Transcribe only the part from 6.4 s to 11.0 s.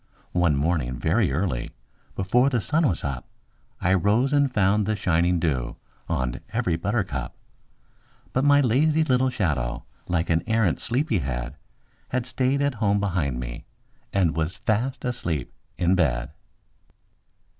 every buttercup; But my lazy little shadow, like an arrant